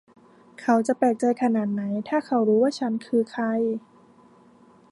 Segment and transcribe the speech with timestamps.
[0.61, 3.43] เขาจะแปลกใจขนาดไหนถ้าเขารู้ว่าฉันคือใคร